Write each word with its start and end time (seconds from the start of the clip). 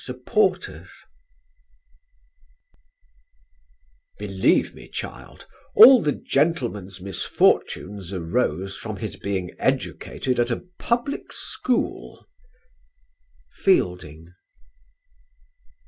CHAPTER 0.03 0.79
VII 0.79 0.85
"Believe 4.17 4.73
me, 4.73 4.87
child, 4.89 5.45
all 5.75 6.01
the 6.01 6.11
gentleman's 6.11 6.99
misfortunes 6.99 8.11
arose 8.11 8.75
from 8.75 8.97
his 8.97 9.15
being 9.15 9.51
educated 9.59 10.39
at 10.39 10.49
a 10.49 10.63
public 10.79 11.31
school...." 11.31 12.25
FIELDING. 13.51 14.29